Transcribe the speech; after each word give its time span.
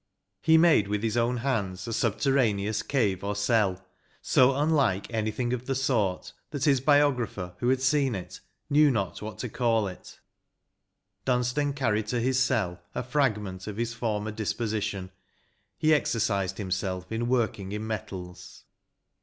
''He 0.43 0.57
made 0.57 0.87
with 0.87 1.03
his 1.03 1.15
own 1.15 1.37
hands 1.45 1.87
a 1.87 1.93
subterraneous 1.93 2.81
cave 2.81 3.23
or 3.23 3.35
cell, 3.35 3.85
so 4.19 4.55
unlike 4.55 5.13
anything 5.13 5.53
of 5.53 5.67
the 5.67 5.75
sort, 5.75 6.33
that 6.49 6.65
his 6.65 6.81
biographer, 6.81 7.53
who 7.59 7.69
had 7.69 7.83
seen 7.83 8.15
it, 8.15 8.39
knew 8.67 8.89
not 8.89 9.21
what 9.21 9.37
to 9.37 9.47
call 9.47 9.87
it 9.87 10.19
Dunstan 11.23 11.73
carried 11.73 12.07
to 12.07 12.19
his 12.19 12.39
cell 12.41 12.81
a 12.95 13.03
fragment 13.03 13.67
of 13.67 13.77
his 13.77 13.93
former 13.93 14.31
disposition; 14.31 15.11
he 15.77 15.93
exercised 15.93 16.57
himself 16.57 17.11
in 17.11 17.27
working 17.27 17.71
in 17.71 17.85
metals." 17.85 18.63